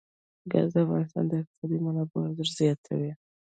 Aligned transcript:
ګاز 0.51 0.69
د 0.73 0.75
افغانستان 0.85 1.23
د 1.27 1.31
اقتصادي 1.41 1.77
منابعو 1.85 2.25
ارزښت 2.27 2.53
زیاتوي. 2.61 3.11